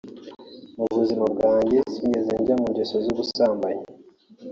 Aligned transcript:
Mu 0.77 0.85
buzima 0.97 1.25
bwanjye 1.33 1.77
sinigeze 1.91 2.31
njya 2.41 2.55
mu 2.61 2.67
ngeso 2.71 2.95
z’ubusambanyi 3.03 3.85